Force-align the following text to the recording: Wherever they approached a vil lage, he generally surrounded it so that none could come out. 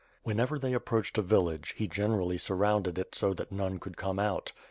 Wherever 0.23 0.57
they 0.57 0.73
approached 0.73 1.19
a 1.19 1.21
vil 1.21 1.43
lage, 1.43 1.75
he 1.77 1.87
generally 1.87 2.39
surrounded 2.39 2.97
it 2.97 3.13
so 3.13 3.35
that 3.35 3.51
none 3.51 3.77
could 3.77 3.97
come 3.97 4.17
out. 4.17 4.51